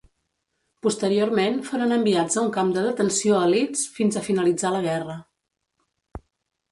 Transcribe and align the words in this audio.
Posteriorment 0.85 1.59
foren 1.67 1.93
enviats 1.97 2.37
a 2.37 2.41
un 2.45 2.49
camp 2.55 2.71
de 2.77 2.85
detenció 2.85 3.37
a 3.41 3.41
Leeds 3.51 3.83
fins 3.99 4.17
a 4.17 4.23
finalitzar 4.31 4.73
la 4.77 4.81
guerra. 4.87 5.19